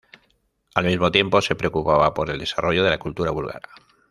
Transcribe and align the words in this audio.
Al 0.73 0.85
mismo 0.85 1.11
tiempo 1.11 1.43
se 1.43 1.53
preocupaba 1.53 2.15
por 2.15 2.31
el 2.31 2.39
desarrollo 2.39 2.83
de 2.83 2.89
la 2.89 2.97
cultura 2.97 3.29
búlgara. 3.29 3.69